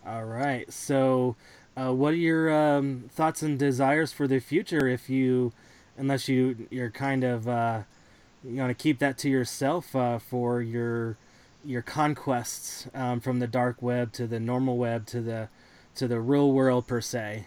All 0.05 0.25
right. 0.25 0.71
So, 0.71 1.35
uh, 1.77 1.93
what 1.93 2.13
are 2.13 2.17
your 2.17 2.53
um, 2.53 3.05
thoughts 3.09 3.41
and 3.41 3.57
desires 3.57 4.11
for 4.11 4.27
the 4.27 4.39
future? 4.39 4.87
If 4.87 5.09
you, 5.09 5.53
unless 5.97 6.27
you, 6.27 6.67
you're 6.69 6.91
kind 6.91 7.23
of, 7.23 7.47
uh, 7.47 7.83
you 8.43 8.57
want 8.57 8.77
to 8.77 8.81
keep 8.81 8.99
that 8.99 9.17
to 9.19 9.29
yourself 9.29 9.95
uh, 9.95 10.19
for 10.19 10.61
your, 10.61 11.17
your 11.63 11.81
conquests 11.81 12.87
um, 12.93 13.21
from 13.21 13.39
the 13.39 13.47
dark 13.47 13.81
web 13.81 14.11
to 14.13 14.27
the 14.27 14.39
normal 14.39 14.77
web 14.77 15.05
to 15.07 15.21
the 15.21 15.47
to 15.95 16.07
the 16.07 16.19
real 16.19 16.51
world 16.51 16.87
per 16.87 17.01
se. 17.01 17.45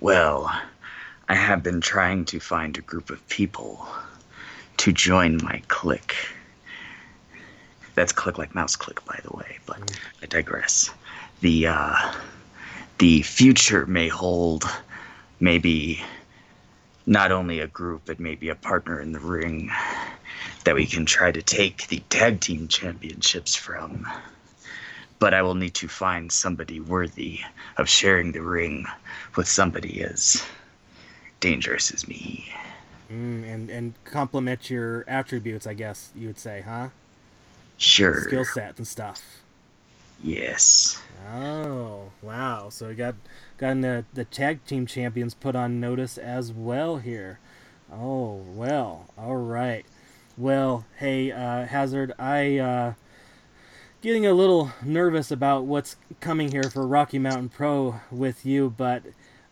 Well, 0.00 0.52
I 1.28 1.34
have 1.34 1.62
been 1.62 1.80
trying 1.80 2.24
to 2.26 2.38
find 2.38 2.78
a 2.78 2.82
group 2.82 3.10
of 3.10 3.26
people 3.28 3.86
to 4.78 4.92
join 4.92 5.38
my 5.42 5.60
clique. 5.66 6.14
That's 7.94 8.12
click 8.12 8.38
like 8.38 8.54
mouse 8.54 8.76
click, 8.76 9.04
by 9.04 9.18
the 9.24 9.36
way, 9.36 9.58
but 9.66 9.80
mm. 9.80 9.96
I 10.22 10.26
digress. 10.26 10.90
The 11.40 11.68
uh, 11.68 12.12
the 12.98 13.22
future 13.22 13.86
may 13.86 14.08
hold 14.08 14.64
maybe 15.40 16.02
not 17.06 17.32
only 17.32 17.60
a 17.60 17.66
group, 17.66 18.02
but 18.06 18.20
maybe 18.20 18.48
a 18.48 18.54
partner 18.54 19.00
in 19.00 19.12
the 19.12 19.20
ring 19.20 19.70
that 20.64 20.74
we 20.74 20.86
can 20.86 21.06
try 21.06 21.32
to 21.32 21.42
take 21.42 21.86
the 21.88 22.00
tag 22.08 22.40
team 22.40 22.68
championships 22.68 23.54
from. 23.54 24.06
But 25.18 25.34
I 25.34 25.42
will 25.42 25.54
need 25.54 25.74
to 25.74 25.88
find 25.88 26.30
somebody 26.30 26.80
worthy 26.80 27.40
of 27.76 27.88
sharing 27.88 28.32
the 28.32 28.42
ring 28.42 28.86
with 29.36 29.48
somebody 29.48 30.02
as 30.02 30.44
dangerous 31.40 31.92
as 31.92 32.06
me. 32.08 32.52
Mm, 33.10 33.44
and 33.52 33.70
and 33.70 33.94
complement 34.04 34.68
your 34.68 35.04
attributes, 35.08 35.66
I 35.66 35.74
guess 35.74 36.10
you 36.14 36.26
would 36.26 36.38
say, 36.38 36.62
huh? 36.62 36.88
Sure. 37.76 38.22
Skill 38.22 38.44
set 38.44 38.78
and 38.78 38.86
stuff. 38.86 39.22
Yes. 40.22 41.00
Oh 41.32 42.10
wow! 42.22 42.68
So 42.70 42.88
we 42.88 42.94
got 42.94 43.14
gotten 43.58 43.82
the 43.82 44.04
the 44.14 44.24
tag 44.24 44.64
team 44.64 44.86
champions 44.86 45.34
put 45.34 45.54
on 45.54 45.80
notice 45.80 46.18
as 46.18 46.52
well 46.52 46.96
here. 46.98 47.38
Oh 47.92 48.42
well, 48.54 49.10
all 49.16 49.36
right. 49.36 49.84
Well, 50.36 50.84
hey 50.98 51.30
uh, 51.30 51.66
Hazard, 51.66 52.12
I 52.18 52.58
uh, 52.58 52.94
getting 54.00 54.26
a 54.26 54.32
little 54.32 54.72
nervous 54.82 55.30
about 55.30 55.64
what's 55.64 55.96
coming 56.20 56.50
here 56.50 56.64
for 56.64 56.86
Rocky 56.86 57.18
Mountain 57.18 57.50
Pro 57.50 58.00
with 58.10 58.44
you, 58.46 58.74
but 58.76 59.02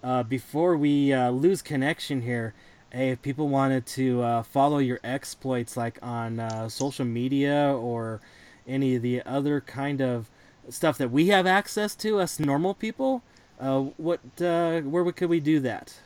uh, 0.04 0.22
before 0.22 0.76
we 0.76 1.12
uh, 1.12 1.30
lose 1.30 1.62
connection 1.62 2.20
here, 2.20 2.52
hey, 2.92 3.10
if 3.10 3.22
people 3.22 3.48
wanted 3.48 3.86
to 3.86 4.22
uh, 4.22 4.42
follow 4.42 4.78
your 4.78 5.00
exploits 5.02 5.76
like 5.76 5.98
on 6.02 6.38
uh, 6.38 6.68
social 6.68 7.06
media 7.06 7.74
or 7.74 8.20
any 8.68 8.96
of 8.96 9.02
the 9.02 9.22
other 9.22 9.62
kind 9.62 10.02
of 10.02 10.28
stuff 10.68 10.98
that 10.98 11.10
we 11.10 11.28
have 11.28 11.46
access 11.46 11.94
to, 11.94 12.20
us 12.20 12.38
normal 12.38 12.74
people, 12.74 13.22
uh, 13.58 13.80
what 13.80 14.20
uh, 14.42 14.80
where 14.82 15.10
could 15.12 15.30
we 15.30 15.40
do 15.40 15.58
that? 15.60 15.98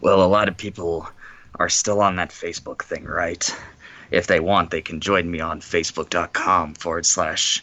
Well, 0.00 0.24
a 0.24 0.26
lot 0.26 0.48
of 0.48 0.56
people 0.56 1.06
are 1.56 1.68
still 1.68 2.00
on 2.00 2.16
that 2.16 2.30
Facebook 2.30 2.82
thing, 2.82 3.04
right? 3.04 3.54
If 4.10 4.26
they 4.26 4.40
want, 4.40 4.70
they 4.70 4.80
can 4.80 5.00
join 5.00 5.30
me 5.30 5.40
on 5.40 5.60
facebook.com 5.60 6.74
forward 6.74 7.06
slash 7.06 7.62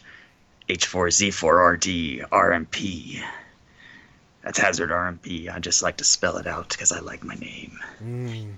H4Z4RD 0.68 2.26
That's 4.42 4.58
Hazard 4.58 4.90
RMP. 4.90 5.52
I 5.52 5.58
just 5.58 5.82
like 5.82 5.98
to 5.98 6.04
spell 6.04 6.36
it 6.38 6.46
out 6.46 6.70
because 6.70 6.92
I 6.92 7.00
like 7.00 7.22
my 7.24 7.34
name. 7.34 7.78
Mm. 8.02 8.52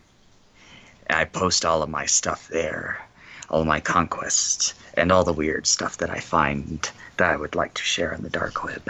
I 1.11 1.25
post 1.25 1.65
all 1.65 1.83
of 1.83 1.91
my 1.91 2.07
stuff 2.07 2.49
there, 2.49 3.05
all 3.51 3.65
my 3.65 3.81
conquests, 3.81 4.75
and 4.95 5.11
all 5.11 5.25
the 5.25 5.33
weird 5.33 5.67
stuff 5.67 5.99
that 5.99 6.11
I 6.11 6.21
find 6.21 6.91
that 7.17 7.31
I 7.31 7.37
would 7.37 7.55
like 7.55 7.75
to 7.75 7.83
share 7.83 8.15
on 8.15 8.23
the 8.23 8.31
dark 8.31 8.65
web. 8.65 8.89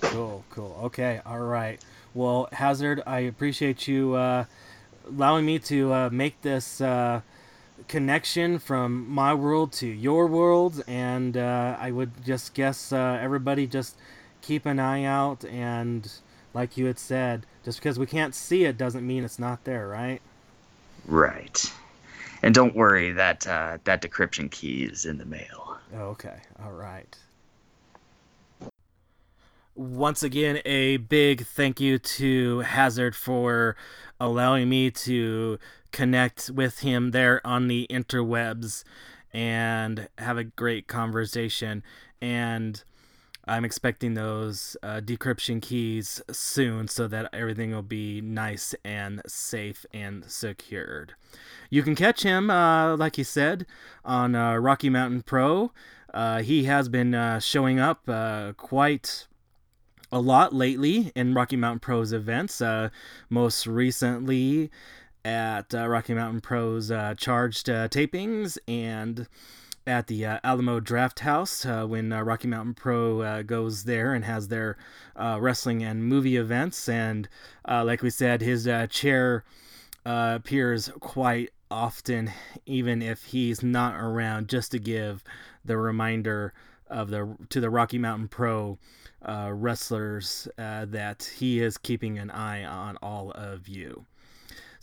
Cool, 0.00 0.44
cool. 0.50 0.78
Okay, 0.84 1.20
all 1.24 1.40
right. 1.40 1.80
Well, 2.12 2.48
Hazard, 2.52 3.02
I 3.06 3.20
appreciate 3.20 3.88
you 3.88 4.14
uh, 4.14 4.44
allowing 5.08 5.46
me 5.46 5.58
to 5.60 5.92
uh, 5.92 6.10
make 6.12 6.40
this 6.42 6.80
uh, 6.80 7.22
connection 7.88 8.58
from 8.58 9.08
my 9.08 9.34
world 9.34 9.72
to 9.74 9.86
your 9.86 10.26
world, 10.26 10.82
and 10.86 11.36
uh, 11.36 11.76
I 11.78 11.90
would 11.90 12.24
just 12.24 12.54
guess 12.54 12.92
uh, 12.92 13.18
everybody 13.20 13.66
just 13.66 13.96
keep 14.42 14.66
an 14.66 14.78
eye 14.78 15.04
out, 15.04 15.44
and 15.44 16.10
like 16.52 16.76
you 16.76 16.86
had 16.86 16.98
said, 16.98 17.46
just 17.64 17.78
because 17.78 17.98
we 17.98 18.06
can't 18.06 18.34
see 18.34 18.64
it 18.64 18.76
doesn't 18.78 19.06
mean 19.06 19.24
it's 19.24 19.38
not 19.38 19.64
there, 19.64 19.88
right? 19.88 20.20
Right. 21.06 21.72
And 22.42 22.54
don't 22.54 22.74
worry, 22.74 23.12
that 23.12 23.46
uh, 23.46 23.78
that 23.84 24.02
decryption 24.02 24.50
key 24.50 24.84
is 24.84 25.04
in 25.06 25.18
the 25.18 25.24
mail. 25.24 25.78
okay, 25.94 26.38
all 26.62 26.72
right 26.72 27.16
once 29.74 30.22
again, 30.22 30.60
a 30.64 30.98
big 30.98 31.46
thank 31.46 31.80
you 31.80 31.98
to 31.98 32.60
Hazard 32.60 33.16
for 33.16 33.76
allowing 34.20 34.68
me 34.68 34.90
to 34.90 35.58
connect 35.94 36.50
with 36.50 36.80
him 36.80 37.12
there 37.12 37.40
on 37.46 37.68
the 37.68 37.86
interwebs 37.88 38.82
and 39.32 40.08
have 40.18 40.36
a 40.36 40.44
great 40.44 40.88
conversation. 40.88 41.82
And 42.20 42.82
I'm 43.46 43.64
expecting 43.64 44.14
those 44.14 44.76
uh, 44.82 45.00
decryption 45.04 45.62
keys 45.62 46.20
soon 46.32 46.88
so 46.88 47.06
that 47.08 47.30
everything 47.32 47.70
will 47.70 47.82
be 47.82 48.20
nice 48.20 48.74
and 48.84 49.22
safe 49.26 49.86
and 49.94 50.24
secured. 50.28 51.14
You 51.70 51.82
can 51.82 51.94
catch 51.94 52.22
him, 52.22 52.50
uh, 52.50 52.96
like 52.96 53.16
he 53.16 53.24
said, 53.24 53.64
on 54.04 54.34
uh, 54.34 54.56
Rocky 54.56 54.90
Mountain 54.90 55.22
Pro. 55.22 55.70
Uh, 56.12 56.42
he 56.42 56.64
has 56.64 56.88
been 56.88 57.14
uh, 57.14 57.38
showing 57.38 57.78
up 57.78 58.08
uh, 58.08 58.52
quite 58.56 59.26
a 60.10 60.20
lot 60.20 60.52
lately 60.52 61.12
in 61.14 61.34
Rocky 61.34 61.56
Mountain 61.56 61.80
Pros 61.80 62.12
events. 62.12 62.62
Most 63.28 63.66
recently 63.66 64.70
at 65.24 65.74
uh, 65.74 65.88
Rocky 65.88 66.14
Mountain 66.14 66.40
Pros 66.40 66.90
uh, 66.90 67.14
charged 67.16 67.70
uh, 67.70 67.88
tapings 67.88 68.58
and 68.68 69.26
at 69.86 70.06
the 70.06 70.24
uh, 70.24 70.38
Alamo 70.42 70.80
Drafthouse 70.80 71.64
uh, 71.66 71.86
when 71.86 72.10
Rocky 72.10 72.48
Mountain 72.48 72.74
Pro 72.74 73.42
goes 73.42 73.84
there 73.84 74.14
and 74.14 74.24
has 74.24 74.48
their 74.48 74.76
wrestling 75.16 75.82
and 75.82 76.04
movie 76.04 76.36
events. 76.36 76.88
And 76.88 77.28
like 77.66 78.02
we 78.02 78.10
said, 78.10 78.40
his 78.40 78.68
chair 78.90 79.44
appears 80.06 80.90
quite 81.00 81.50
often, 81.70 82.30
even 82.66 83.02
if 83.02 83.24
he's 83.24 83.62
not 83.62 83.96
around, 83.96 84.48
just 84.48 84.70
to 84.72 84.78
give 84.78 85.22
the 85.64 85.76
reminder 85.76 86.54
of 86.88 87.10
the 87.10 87.36
to 87.48 87.60
the 87.60 87.70
Rocky 87.70 87.98
Mountain 87.98 88.28
Pro 88.28 88.78
uh, 89.22 89.50
wrestlers 89.52 90.48
uh, 90.58 90.84
that 90.86 91.32
he 91.36 91.60
is 91.60 91.78
keeping 91.78 92.18
an 92.18 92.30
eye 92.30 92.64
on 92.64 92.96
all 92.98 93.30
of 93.32 93.68
you. 93.68 94.04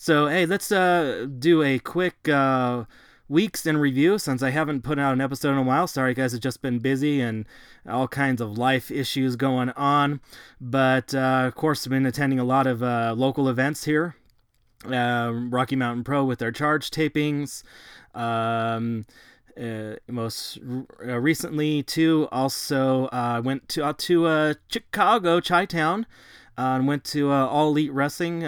So, 0.03 0.25
hey, 0.25 0.47
let's 0.47 0.71
uh, 0.71 1.27
do 1.37 1.61
a 1.61 1.77
quick 1.77 2.27
uh, 2.27 2.85
weeks 3.29 3.67
in 3.67 3.77
review 3.77 4.17
since 4.17 4.41
I 4.41 4.49
haven't 4.49 4.81
put 4.81 4.97
out 4.97 5.13
an 5.13 5.21
episode 5.21 5.51
in 5.51 5.59
a 5.59 5.61
while. 5.61 5.85
Sorry, 5.85 6.15
guys, 6.15 6.33
it's 6.33 6.41
just 6.41 6.63
been 6.63 6.79
busy 6.79 7.21
and 7.21 7.45
all 7.87 8.07
kinds 8.07 8.41
of 8.41 8.57
life 8.57 8.89
issues 8.89 9.35
going 9.35 9.69
on. 9.69 10.19
But, 10.59 11.13
uh, 11.13 11.43
of 11.45 11.53
course, 11.53 11.85
I've 11.85 11.91
been 11.91 12.07
attending 12.07 12.39
a 12.39 12.43
lot 12.43 12.65
of 12.65 12.81
uh, 12.81 13.13
local 13.15 13.47
events 13.47 13.83
here. 13.83 14.15
Rocky 14.83 15.75
Mountain 15.75 16.03
Pro 16.03 16.25
with 16.25 16.39
their 16.39 16.51
charge 16.51 16.89
tapings. 16.89 17.61
Um, 18.15 19.05
uh, 19.55 19.97
most 20.07 20.57
uh, 21.05 21.19
recently 21.19 21.83
too 21.83 22.27
also 22.31 23.05
uh, 23.09 23.39
went 23.45 23.69
to 23.69 23.83
out 23.83 23.99
to 23.99 24.25
uh, 24.25 24.53
Chicago 24.67 25.39
Chi 25.39 25.65
Town 25.67 26.07
uh, 26.57 26.73
and 26.77 26.87
went 26.87 27.03
to 27.03 27.31
uh, 27.31 27.45
All 27.45 27.69
Elite 27.69 27.93
Wrestling 27.93 28.41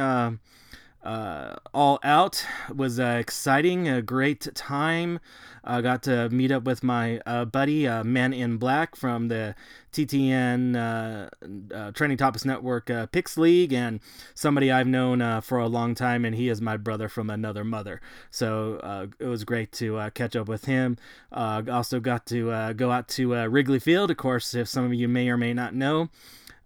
All 1.03 1.99
Out 2.03 2.45
was 2.73 2.99
exciting 2.99 3.87
a 3.87 4.01
great 4.01 4.47
time 4.55 5.19
I 5.65 5.81
got 5.81 6.03
to 6.03 6.29
meet 6.29 6.51
up 6.51 6.63
with 6.63 6.83
my 6.83 7.21
uh, 7.25 7.45
buddy, 7.45 7.87
uh, 7.87 8.03
Man 8.03 8.33
in 8.33 8.57
Black 8.57 8.97
from 8.97 9.29
the 9.29 9.55
TTN 9.93 10.75
uh, 10.75 11.73
uh, 11.73 11.91
Trending 11.91 12.17
Topics 12.17 12.43
Network 12.43 12.89
uh, 12.89 13.05
Picks 13.05 13.37
League, 13.37 13.71
and 13.71 14.01
somebody 14.33 14.71
I've 14.71 14.87
known 14.87 15.21
uh, 15.21 15.39
for 15.39 15.59
a 15.59 15.67
long 15.67 15.95
time, 15.95 16.25
and 16.25 16.35
he 16.35 16.49
is 16.49 16.59
my 16.59 16.75
brother 16.75 17.07
from 17.07 17.29
another 17.29 17.63
mother. 17.63 18.01
So 18.29 19.09
it 19.19 19.25
was 19.25 19.45
great 19.45 19.71
to 19.73 20.11
catch 20.13 20.35
up 20.35 20.49
with 20.49 20.65
him. 20.65 20.97
also 21.31 21.99
got 22.01 22.25
to 22.27 22.73
go 22.73 22.91
out 22.91 23.07
to 23.09 23.33
Wrigley 23.47 23.79
Field, 23.79 24.11
of 24.11 24.17
course, 24.17 24.53
if 24.53 24.67
some 24.67 24.83
of 24.83 24.93
you 24.93 25.07
may 25.07 25.29
or 25.29 25.37
may 25.37 25.53
not 25.53 25.73
know. 25.73 26.09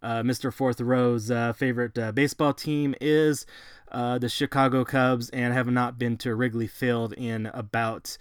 Mr. 0.03 0.53
Fourth 0.53 0.81
Row's 0.81 1.31
favorite 1.57 2.15
baseball 2.15 2.53
team 2.53 2.95
is 3.01 3.45
the 3.91 4.29
Chicago 4.29 4.85
Cubs, 4.85 5.29
and 5.29 5.53
have 5.53 5.67
not 5.67 5.97
been 5.97 6.17
to 6.17 6.35
Wrigley 6.35 6.67
Field 6.67 7.13
in 7.13 7.47
about 7.47 8.17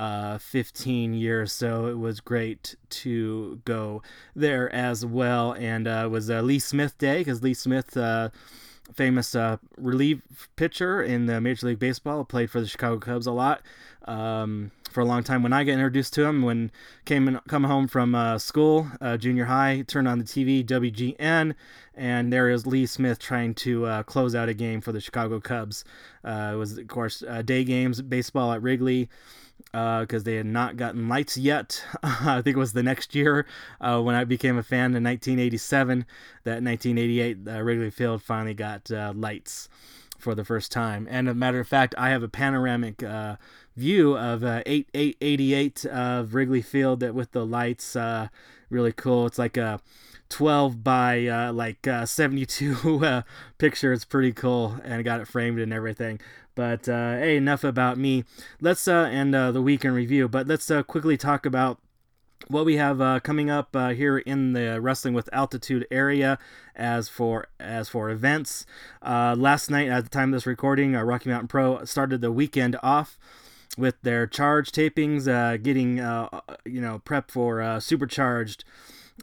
uh, 0.00 0.38
15 0.38 1.12
years. 1.12 1.52
So 1.52 1.86
it 1.86 1.98
was 1.98 2.20
great 2.20 2.74
to 2.88 3.60
go 3.66 4.02
there 4.34 4.74
as 4.74 5.04
well. 5.04 5.52
And 5.52 5.86
uh, 5.86 6.04
it 6.06 6.08
was 6.08 6.30
uh, 6.30 6.40
Lee 6.40 6.58
Smith 6.58 6.96
Day 6.96 7.18
because 7.18 7.42
Lee 7.42 7.54
Smith, 7.54 7.96
uh, 7.96 8.30
famous 8.94 9.34
uh, 9.34 9.56
relief 9.76 10.48
pitcher 10.56 11.02
in 11.02 11.26
the 11.26 11.40
Major 11.40 11.66
League 11.66 11.78
Baseball, 11.78 12.24
played 12.24 12.50
for 12.50 12.60
the 12.60 12.66
Chicago 12.66 12.98
Cubs 12.98 13.26
a 13.26 13.32
lot. 13.32 13.62
Um, 14.06 14.70
for 14.90 15.00
a 15.00 15.04
long 15.04 15.22
time, 15.22 15.42
when 15.42 15.52
I 15.52 15.62
got 15.62 15.72
introduced 15.72 16.14
to 16.14 16.24
him, 16.24 16.42
when 16.42 16.72
came 17.04 17.28
in, 17.28 17.38
come 17.46 17.64
home 17.64 17.86
from 17.86 18.14
uh, 18.14 18.38
school, 18.38 18.88
uh, 19.00 19.16
junior 19.16 19.44
high, 19.44 19.84
turned 19.86 20.08
on 20.08 20.18
the 20.18 20.24
TV, 20.24 20.64
WGN, 20.64 21.54
and 21.94 22.32
there 22.32 22.48
is 22.48 22.66
Lee 22.66 22.86
Smith 22.86 23.18
trying 23.18 23.54
to 23.54 23.86
uh, 23.86 24.02
close 24.02 24.34
out 24.34 24.48
a 24.48 24.54
game 24.54 24.80
for 24.80 24.90
the 24.90 25.00
Chicago 25.00 25.38
Cubs. 25.38 25.84
Uh, 26.24 26.52
it 26.54 26.56
was, 26.56 26.78
of 26.78 26.88
course, 26.88 27.22
uh, 27.28 27.42
day 27.42 27.62
games, 27.62 28.02
baseball 28.02 28.52
at 28.52 28.62
Wrigley 28.62 29.08
because 29.72 30.22
uh, 30.22 30.24
they 30.24 30.36
had 30.36 30.46
not 30.46 30.76
gotten 30.76 31.08
lights 31.08 31.36
yet. 31.36 31.84
I 32.02 32.42
think 32.42 32.56
it 32.56 32.60
was 32.60 32.72
the 32.72 32.82
next 32.82 33.14
year 33.14 33.46
uh, 33.80 34.00
when 34.00 34.14
I 34.14 34.24
became 34.24 34.58
a 34.58 34.62
fan 34.62 34.96
in 34.96 35.04
1987 35.04 36.06
that 36.44 36.62
1988 36.62 37.38
uh, 37.46 37.62
Wrigley 37.62 37.90
Field 37.90 38.22
finally 38.22 38.54
got 38.54 38.90
uh, 38.90 39.12
lights 39.14 39.68
for 40.18 40.34
the 40.34 40.44
first 40.44 40.70
time. 40.70 41.06
And 41.10 41.28
a 41.28 41.34
matter 41.34 41.60
of 41.60 41.68
fact, 41.68 41.94
I 41.96 42.10
have 42.10 42.22
a 42.22 42.28
panoramic 42.28 43.02
uh, 43.02 43.36
view 43.76 44.16
of 44.16 44.44
uh, 44.44 44.62
8888 44.66 45.86
of 45.86 46.34
Wrigley 46.34 46.62
Field 46.62 47.00
that 47.00 47.14
with 47.14 47.32
the 47.32 47.44
lights, 47.46 47.96
really 48.70 48.92
cool. 48.92 49.26
It's 49.26 49.38
like 49.38 49.56
a 49.56 49.80
12 50.30 50.82
by 50.82 51.26
uh, 51.26 51.52
like 51.52 51.86
uh, 51.86 52.06
72 52.06 53.04
uh, 53.04 53.22
picture. 53.58 53.92
It's 53.92 54.04
pretty 54.04 54.32
cool 54.32 54.76
and 54.82 55.04
got 55.04 55.20
it 55.20 55.28
framed 55.28 55.58
and 55.58 55.72
everything. 55.72 56.20
But 56.54 56.88
uh, 56.88 57.16
hey, 57.16 57.36
enough 57.36 57.64
about 57.64 57.98
me. 57.98 58.24
Let's 58.60 58.88
uh, 58.88 59.08
end 59.12 59.34
uh, 59.34 59.52
the 59.52 59.62
week 59.62 59.84
in 59.84 59.92
review. 59.92 60.28
But 60.28 60.46
let's 60.46 60.70
quickly 60.86 61.16
talk 61.16 61.44
about 61.44 61.78
what 62.48 62.64
we 62.64 62.76
have 62.76 63.22
coming 63.22 63.50
up 63.50 63.74
here 63.74 64.18
in 64.18 64.54
the 64.54 64.80
wrestling 64.80 65.14
with 65.14 65.28
altitude 65.32 65.86
area 65.90 66.38
as 66.74 67.08
for 67.08 67.48
as 67.60 67.88
for 67.88 68.10
events. 68.10 68.66
last 69.02 69.70
night 69.70 69.88
at 69.88 70.04
the 70.04 70.10
time 70.10 70.30
of 70.30 70.36
this 70.36 70.46
recording, 70.46 70.94
Rocky 70.94 71.28
Mountain 71.28 71.48
Pro 71.48 71.84
started 71.84 72.20
the 72.20 72.32
weekend 72.32 72.76
off 72.82 73.18
with 73.78 74.00
their 74.02 74.26
charge 74.26 74.72
tapings, 74.72 75.24
getting 75.62 75.98
you 76.64 76.80
know 76.80 77.00
prep 77.04 77.30
for 77.30 77.80
supercharged 77.80 78.64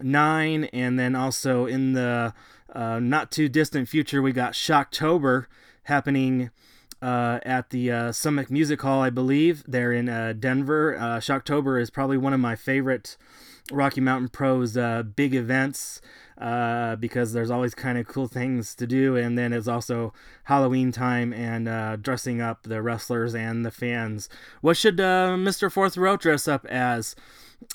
nine, 0.01 0.65
and 0.65 0.99
then 0.99 1.15
also 1.15 1.65
in 1.65 1.93
the 1.93 2.33
uh, 2.73 2.99
not 2.99 3.31
too 3.31 3.49
distant 3.49 3.87
future, 3.87 4.21
we 4.21 4.31
got 4.31 4.53
Shocktober 4.53 5.45
happening 5.83 6.51
uh, 7.01 7.39
at 7.43 7.69
the 7.69 7.91
uh, 7.91 8.11
Summit 8.11 8.51
Music 8.51 8.81
Hall, 8.81 9.01
I 9.01 9.09
believe. 9.09 9.63
They're 9.67 9.93
in 9.93 10.09
uh, 10.09 10.33
Denver. 10.37 10.95
Uh, 10.97 11.17
Shocktober 11.17 11.81
is 11.81 11.89
probably 11.89 12.17
one 12.17 12.33
of 12.33 12.39
my 12.39 12.55
favorite 12.55 13.17
Rocky 13.71 14.01
Mountain 14.01 14.29
Pros 14.29 14.77
uh, 14.77 15.03
big 15.03 15.35
events 15.35 16.01
uh, 16.37 16.95
because 16.97 17.33
there's 17.33 17.49
always 17.49 17.73
kind 17.73 17.97
of 17.97 18.07
cool 18.07 18.27
things 18.27 18.75
to 18.75 18.87
do. 18.87 19.15
And 19.15 19.37
then 19.37 19.53
it's 19.53 19.67
also 19.67 20.13
Halloween 20.45 20.91
time 20.91 21.33
and 21.33 21.67
uh, 21.67 21.95
dressing 21.95 22.41
up 22.41 22.63
the 22.63 22.81
wrestlers 22.81 23.33
and 23.33 23.65
the 23.65 23.71
fans. 23.71 24.29
What 24.61 24.77
should 24.77 24.99
uh, 24.99 25.35
Mr. 25.37 25.71
Fourth 25.71 25.97
Row 25.97 26.17
dress 26.17 26.47
up 26.47 26.65
as? 26.67 27.15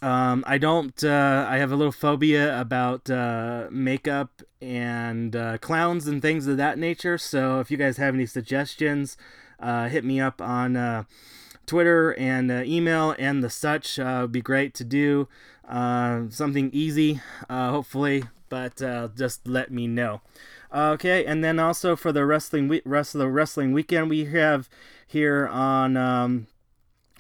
Um, 0.01 0.45
I 0.47 0.59
don't. 0.59 1.03
Uh, 1.03 1.45
I 1.49 1.59
have 1.59 1.73
a 1.73 1.77
little 1.77 1.93
phobia 1.93 2.59
about 2.61 3.11
uh, 3.11 3.67
makeup 3.71 4.43
and 4.61 5.35
uh, 5.35 5.59
clowns 5.59 6.07
and 6.07 6.23
things 6.23 6.47
of 6.47 6.57
that 6.57 6.79
nature. 6.79 7.19
So 7.19 7.59
if 7.59 7.69
you 7.69 7.77
guys 7.77 7.97
have 7.97 8.15
any 8.15 8.27
suggestions, 8.27 9.17
uh, 9.59 9.89
hit 9.89 10.05
me 10.05 10.21
up 10.21 10.41
on 10.41 10.77
uh, 10.77 11.03
Twitter 11.67 12.13
and 12.13 12.51
uh, 12.53 12.63
email 12.65 13.17
and 13.19 13.43
the 13.43 13.51
such. 13.51 13.99
would 13.99 14.31
be 14.31 14.41
great 14.41 14.73
to 14.75 14.85
do 14.85 15.27
something 15.73 16.71
easy, 16.73 17.21
hopefully. 17.49 18.25
But 18.49 18.77
just 19.17 19.47
let 19.49 19.71
me 19.71 19.87
know. 19.87 20.21
Okay, 20.75 21.25
and 21.25 21.43
then 21.43 21.59
also 21.59 21.97
for 21.97 22.13
the 22.13 22.25
wrestling 22.25 22.69
we- 22.69 22.83
rest 22.85 23.15
of 23.15 23.19
the 23.19 23.29
wrestling 23.29 23.73
weekend, 23.73 24.09
we 24.09 24.27
have 24.27 24.69
here 25.07 25.47
on 25.47 25.97
um, 25.99 26.47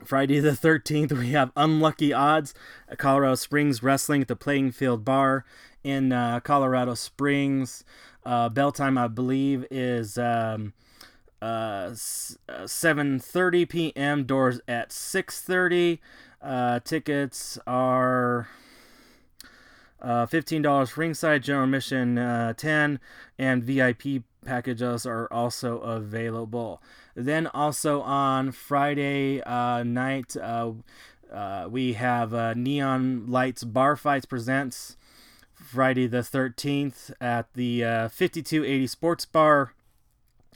Friday 0.04 0.41
the 0.41 0.50
13th, 0.50 1.12
we 1.12 1.30
have 1.30 1.52
Unlucky 1.56 2.12
Odds, 2.12 2.54
Colorado 2.97 3.34
Springs 3.34 3.82
Wrestling 3.82 4.23
at 4.23 4.28
the 4.28 4.36
Playing 4.36 4.73
Field 4.73 5.04
Bar 5.04 5.45
in 5.84 6.12
uh, 6.12 6.41
Colorado 6.41 6.95
Springs. 6.95 7.84
Uh, 8.25 8.49
bell 8.49 8.73
time, 8.73 8.97
I 8.99 9.08
believe, 9.08 9.67
is 9.71 10.17
um, 10.19 10.73
uh, 11.41 11.91
7.30 11.91 13.62
uh, 13.62 13.67
p.m. 13.69 14.25
Doors 14.25 14.60
at 14.67 14.91
6.30. 14.91 15.99
Uh, 16.43 16.81
tickets 16.81 17.59
are... 17.67 18.49
Uh, 20.00 20.26
$15 20.26 20.97
ringside, 20.97 21.45
general 21.45 21.63
admission 21.63 22.19
uh, 22.19 22.52
10 22.55 22.99
and 23.39 23.63
VIP 23.63 24.25
packages 24.45 25.07
are 25.07 25.33
also 25.33 25.78
available. 25.78 26.83
Then 27.15 27.47
also 27.47 28.00
on 28.00 28.50
Friday 28.50 29.41
uh, 29.43 29.85
night, 29.85 30.37
uh, 30.37 30.73
uh, 31.33 31.69
we 31.71 31.93
have 31.93 32.57
Neon 32.57 33.26
Lights 33.28 33.63
Bar 33.63 33.95
Fights 33.95 34.26
presents 34.26 34.97
Friday 35.55 36.07
the 36.07 36.19
13th 36.19 37.13
at 37.21 37.52
the 37.55 37.85
uh, 37.85 38.09
5280 38.09 38.87
Sports 38.89 39.25
Bar 39.25 39.73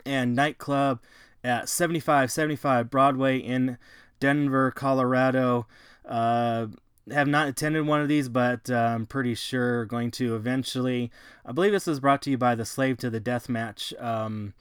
and 0.04 0.34
Nightclub 0.34 1.00
at 1.44 1.68
7575 1.68 2.90
Broadway 2.90 3.38
in 3.38 3.78
Denver, 4.20 4.70
Colorado. 4.70 5.66
Uh, 6.04 6.68
have 7.10 7.28
not 7.28 7.48
attended 7.48 7.86
one 7.86 8.00
of 8.00 8.08
these, 8.08 8.28
but 8.28 8.68
uh, 8.68 8.74
I'm 8.74 9.06
pretty 9.06 9.34
sure 9.34 9.84
going 9.84 10.10
to 10.12 10.34
eventually. 10.34 11.10
I 11.44 11.52
believe 11.52 11.72
this 11.72 11.86
is 11.86 12.00
brought 12.00 12.22
to 12.22 12.30
you 12.30 12.38
by 12.38 12.54
the 12.54 12.64
Slave 12.64 12.98
to 12.98 13.10
the 13.10 13.20
Death 13.20 13.48
Match 13.48 13.94
um, 13.98 14.54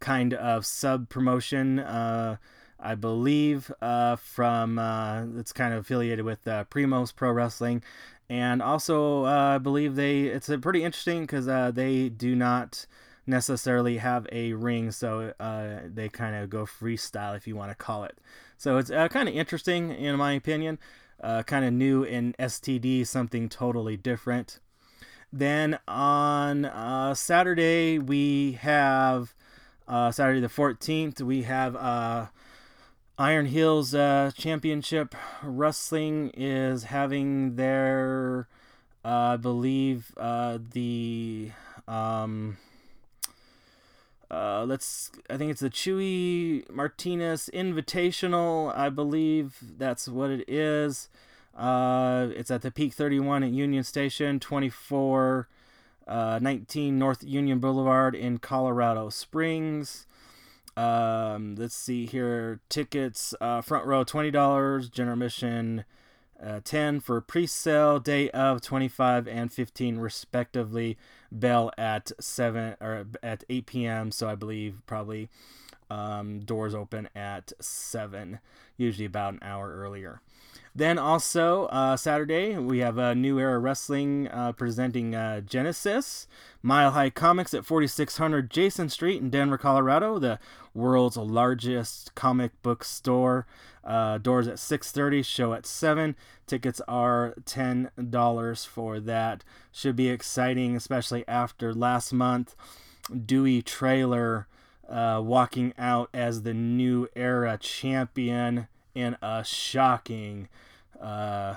kind 0.00 0.34
of 0.34 0.64
sub 0.64 1.08
promotion. 1.08 1.78
Uh, 1.80 2.36
I 2.78 2.94
believe 2.94 3.72
uh, 3.82 4.16
from 4.16 4.78
uh, 4.78 5.24
it's 5.36 5.52
kind 5.52 5.74
of 5.74 5.80
affiliated 5.80 6.24
with 6.24 6.46
uh, 6.46 6.64
Primos 6.70 7.14
Pro 7.14 7.32
Wrestling, 7.32 7.82
and 8.30 8.62
also 8.62 9.24
uh, 9.24 9.54
I 9.56 9.58
believe 9.58 9.96
they 9.96 10.22
it's 10.22 10.48
a 10.48 10.58
pretty 10.58 10.84
interesting 10.84 11.22
because 11.22 11.46
they 11.74 12.08
do 12.08 12.36
not 12.36 12.86
necessarily 13.26 13.96
have 13.98 14.28
a 14.30 14.52
ring, 14.52 14.92
so 14.92 15.32
they 15.92 16.08
kind 16.08 16.36
of 16.36 16.48
go 16.48 16.64
freestyle 16.64 17.36
if 17.36 17.48
you 17.48 17.56
want 17.56 17.72
to 17.72 17.74
call 17.74 18.04
it. 18.04 18.16
So 18.58 18.76
it's 18.76 18.90
kind 18.90 19.28
of 19.28 19.34
interesting 19.34 19.90
in 19.90 20.16
my 20.16 20.32
opinion 20.32 20.78
uh, 21.22 21.42
kind 21.44 21.64
of 21.64 21.72
new 21.72 22.02
in 22.02 22.34
STD, 22.38 23.06
something 23.06 23.48
totally 23.48 23.96
different. 23.96 24.60
Then 25.32 25.78
on 25.86 26.64
uh, 26.64 27.14
Saturday, 27.14 27.98
we 27.98 28.52
have 28.60 29.34
uh, 29.86 30.10
Saturday 30.10 30.40
the 30.40 30.48
14th, 30.48 31.20
we 31.20 31.42
have 31.42 31.76
uh, 31.76 32.26
Iron 33.18 33.46
Hills 33.46 33.94
uh, 33.94 34.30
Championship 34.36 35.14
Wrestling 35.42 36.30
is 36.34 36.84
having 36.84 37.56
their, 37.56 38.48
uh, 39.04 39.08
I 39.08 39.36
believe, 39.36 40.12
uh, 40.16 40.58
the. 40.72 41.50
Um, 41.86 42.58
uh, 44.30 44.64
let's. 44.64 45.10
I 45.30 45.36
think 45.36 45.50
it's 45.50 45.60
the 45.60 45.70
Chewy 45.70 46.68
Martinez 46.70 47.48
Invitational. 47.54 48.76
I 48.76 48.90
believe 48.90 49.58
that's 49.78 50.08
what 50.08 50.30
it 50.30 50.48
is. 50.48 51.08
Uh, 51.56 52.28
it's 52.36 52.50
at 52.50 52.62
the 52.62 52.70
Peak 52.70 52.92
31 52.92 53.42
at 53.42 53.50
Union 53.50 53.82
Station, 53.82 54.38
24, 54.38 55.48
uh, 56.06 56.38
19 56.40 56.98
North 56.98 57.24
Union 57.24 57.58
Boulevard 57.58 58.14
in 58.14 58.38
Colorado 58.38 59.08
Springs. 59.08 60.06
Um, 60.76 61.56
let's 61.56 61.74
see 61.74 62.06
here. 62.06 62.60
Tickets, 62.68 63.34
uh, 63.40 63.60
front 63.62 63.86
row 63.86 64.04
$20, 64.04 64.92
general 64.92 65.14
admission 65.14 65.84
uh, 66.42 66.60
10 66.64 67.00
for 67.00 67.20
pre-sale 67.20 67.98
day 67.98 68.30
of 68.30 68.60
25 68.60 69.26
and 69.26 69.52
15 69.52 69.98
respectively. 69.98 70.96
Bell 71.30 71.70
at 71.76 72.10
7 72.20 72.76
or 72.80 73.06
at 73.22 73.44
8 73.48 73.66
p.m 73.66 74.10
so 74.10 74.28
i 74.28 74.34
believe 74.34 74.80
probably 74.86 75.28
um, 75.90 76.40
doors 76.40 76.74
open 76.74 77.08
at 77.14 77.52
7 77.60 78.38
usually 78.76 79.06
about 79.06 79.34
an 79.34 79.40
hour 79.42 79.74
earlier 79.74 80.20
then 80.78 80.98
also 80.98 81.66
uh, 81.66 81.96
Saturday 81.96 82.56
we 82.56 82.78
have 82.78 82.98
a 82.98 83.14
New 83.14 83.38
Era 83.38 83.58
Wrestling 83.58 84.28
uh, 84.28 84.52
presenting 84.52 85.14
uh, 85.14 85.40
Genesis 85.40 86.26
Mile 86.62 86.92
High 86.92 87.10
Comics 87.10 87.54
at 87.54 87.64
4600 87.64 88.50
Jason 88.50 88.88
Street 88.88 89.20
in 89.20 89.30
Denver, 89.30 89.58
Colorado, 89.58 90.18
the 90.18 90.38
world's 90.74 91.16
largest 91.16 92.14
comic 92.14 92.60
book 92.62 92.84
store. 92.84 93.46
Uh, 93.84 94.18
doors 94.18 94.46
at 94.46 94.56
6:30, 94.56 95.24
show 95.24 95.54
at 95.54 95.64
7. 95.64 96.14
Tickets 96.46 96.80
are 96.86 97.34
$10 97.44 98.66
for 98.66 99.00
that. 99.00 99.44
Should 99.72 99.96
be 99.96 100.10
exciting, 100.10 100.76
especially 100.76 101.26
after 101.26 101.72
last 101.72 102.12
month. 102.12 102.54
Dewey 103.24 103.62
Trailer 103.62 104.46
uh, 104.88 105.22
walking 105.24 105.72
out 105.78 106.10
as 106.12 106.42
the 106.42 106.52
new 106.52 107.08
era 107.16 107.56
champion 107.58 108.68
in 108.94 109.16
a 109.22 109.42
shocking 109.44 110.48
uh, 111.00 111.54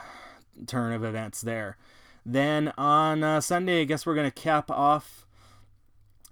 turn 0.67 0.93
of 0.93 1.03
events 1.03 1.41
there. 1.41 1.77
Then 2.25 2.71
on 2.77 3.23
uh, 3.23 3.41
Sunday, 3.41 3.81
I 3.81 3.85
guess 3.85 4.05
we're 4.05 4.15
going 4.15 4.29
to 4.29 4.41
cap 4.41 4.69
off 4.69 5.25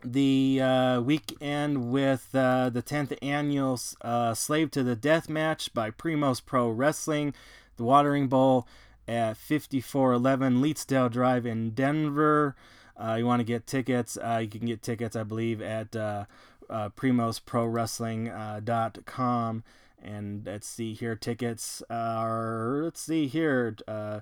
the 0.04 0.60
uh, 0.62 1.02
weekend 1.02 1.92
with 1.92 2.30
uh, 2.34 2.70
the 2.70 2.84
10th 2.84 3.18
annual 3.22 3.80
uh, 4.02 4.34
Slave 4.34 4.72
to 4.72 4.84
the 4.84 4.96
Death 4.96 5.30
match 5.30 5.74
by 5.74 5.92
Primos 5.92 6.46
Pro 6.46 6.70
Wrestling, 6.70 7.34
the 7.78 7.84
Watering 7.84 8.28
Bowl 8.28 8.68
at 9.08 9.38
5411 9.38 10.62
Leetsdale 10.62 11.10
Drive 11.10 11.46
in 11.46 11.70
Denver. 11.72 12.56
uh, 12.98 13.16
you 13.16 13.26
want 13.26 13.40
to 13.40 13.46
get 13.46 13.66
tickets, 13.66 14.18
uh, 14.18 14.40
you 14.42 14.48
can 14.48 14.68
get 14.68 14.84
tickets, 14.84 15.16
I 15.16 15.24
believe, 15.24 15.62
at 15.62 15.96
uh, 15.96 16.26
uh, 16.70 16.90
primosprowrestling.com. 16.90 19.64
And 20.02 20.46
let's 20.46 20.68
see 20.68 20.94
here, 20.94 21.16
tickets 21.16 21.84
are, 21.90 22.82
let's 22.84 23.02
see 23.02 23.28
here, 23.28 23.76
uh, 23.88 24.20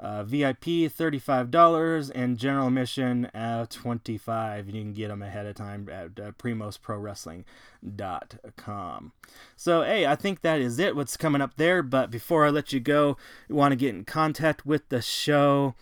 uh, 0.00 0.24
VIP 0.24 0.64
$35 0.64 2.10
and 2.14 2.36
general 2.36 2.68
admission 2.68 3.26
uh, 3.26 3.66
25 3.70 4.66
You 4.66 4.82
can 4.82 4.92
get 4.92 5.08
them 5.08 5.22
ahead 5.22 5.46
of 5.46 5.54
time 5.54 5.88
at 5.90 6.20
uh, 6.20 6.32
primosprowrestling.com. 6.32 9.12
So, 9.56 9.82
hey, 9.82 10.06
I 10.06 10.16
think 10.16 10.42
that 10.42 10.60
is 10.60 10.78
it. 10.78 10.94
What's 10.96 11.16
coming 11.16 11.40
up 11.40 11.56
there? 11.56 11.82
But 11.82 12.10
before 12.10 12.44
I 12.44 12.50
let 12.50 12.70
you 12.72 12.80
go, 12.80 13.16
you 13.48 13.54
want 13.54 13.72
to 13.72 13.76
get 13.76 13.94
in 13.94 14.04
contact 14.04 14.66
with 14.66 14.86
the 14.88 15.00
show. 15.00 15.74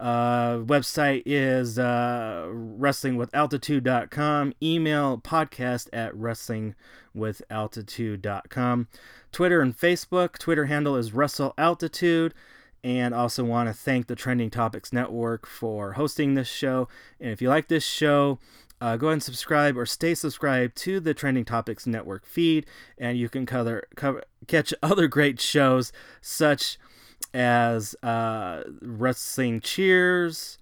Uh, 0.00 0.58
website 0.60 1.22
is 1.26 1.78
uh, 1.78 2.48
wrestlingwithaltitude.com. 2.50 4.54
Email 4.62 5.18
podcast 5.18 5.88
at 5.92 6.14
wrestlingwithaltitude.com. 6.14 8.88
Twitter 9.30 9.60
and 9.60 9.76
Facebook. 9.76 10.38
Twitter 10.38 10.64
handle 10.66 10.96
is 10.96 11.12
Wrestle 11.12 11.54
Altitude 11.58 12.32
and 12.82 13.14
also 13.14 13.44
want 13.44 13.68
to 13.68 13.74
thank 13.74 14.06
the 14.06 14.16
Trending 14.16 14.48
Topics 14.48 14.90
Network 14.92 15.46
for 15.46 15.92
hosting 15.92 16.34
this 16.34 16.48
show. 16.48 16.88
And 17.20 17.30
if 17.30 17.42
you 17.42 17.50
like 17.50 17.68
this 17.68 17.84
show, 17.84 18.38
uh, 18.80 18.96
go 18.96 19.08
ahead 19.08 19.14
and 19.14 19.22
subscribe 19.22 19.76
or 19.76 19.84
stay 19.84 20.14
subscribed 20.14 20.76
to 20.78 21.00
the 21.00 21.12
Trending 21.12 21.44
Topics 21.44 21.86
Network 21.86 22.24
feed, 22.24 22.64
and 22.96 23.18
you 23.18 23.28
can 23.28 23.44
cover, 23.44 23.86
cover 23.96 24.24
catch 24.46 24.72
other 24.82 25.06
great 25.06 25.38
shows 25.40 25.92
such 26.22 26.78
as 27.32 27.94
uh, 28.02 28.64
Wrestling 28.80 29.60
Cheers, 29.60 30.58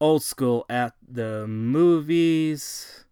Old 0.00 0.22
School 0.22 0.64
at 0.68 0.94
the 1.06 1.46
Movies, 1.46 3.04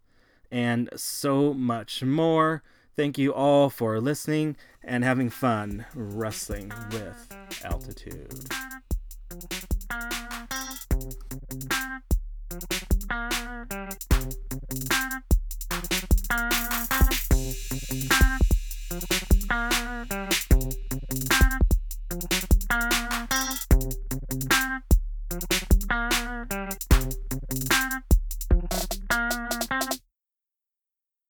and 0.51 0.89
so 0.97 1.55
much 1.55 2.03
more. 2.03 2.63
Thank 2.97 3.19
you 3.19 3.35
all 3.35 3.71
for 3.71 4.01
listening 4.01 4.57
and 4.83 5.03
having 5.03 5.31
fun 5.31 5.87
wrestling 5.95 6.73
with 6.93 7.37
altitude. 7.65 8.49